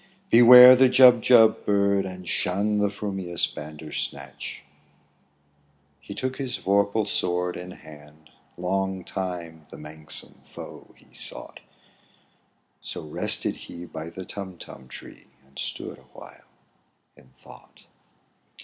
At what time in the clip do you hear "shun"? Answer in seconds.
2.27-2.77